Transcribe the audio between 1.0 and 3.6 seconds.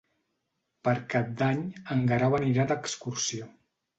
Cap d'Any en Guerau anirà d'excursió.